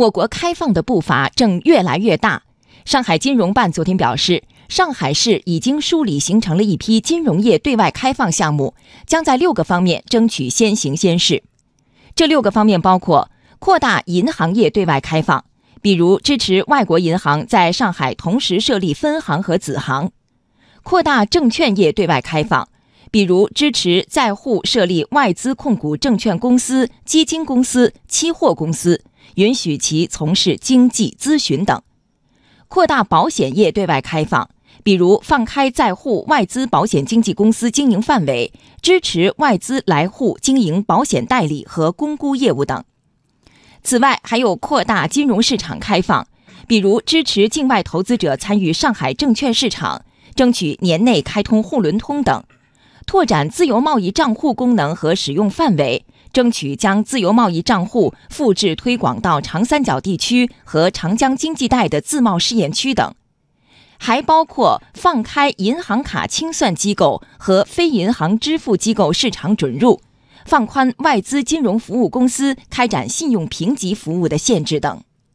[0.00, 2.44] 我国开放的步伐正越来越大。
[2.86, 8.74] 上海金融办昨天表示，上海市已经梳理形成了一批金融业对外开放项目，
[9.06, 11.42] 将在六个方面争取先行先试。
[12.14, 15.44] 这六个方面包括扩大银行业对外开放，
[15.82, 20.08] 比如支持外国银行在上海同时设立分行和子行；
[20.82, 22.66] 扩大证券业对外开放，
[23.10, 29.02] 比如支持在沪设立外资控股证券公司、基金公司、期货公司，
[29.34, 31.80] 允许其从事经济咨询等；
[32.68, 34.48] 扩大保险业对外开放。
[34.82, 38.50] 比如放开在沪外资保险经纪公司经营范围，
[38.80, 42.82] 支持外资来沪经营保险代理和公估业务等。
[43.82, 46.26] 此外，还有扩大金融市场开放，
[46.66, 50.02] 比如支持境外投资者参与上海证券市场，
[50.34, 52.42] 争取年内开通沪伦通等；
[53.06, 63.14] 拓展自由贸易账户功能和使用范围，争取将自由贸易账户复制推广到长三角地区和长江经济带的自贸试验区等。
[63.98, 70.00] 还包括放开银行卡清算机构和非银行支付机构市场准入，
[70.46, 75.02] 放宽外资金融服务公司开展信用评级服务的限制等。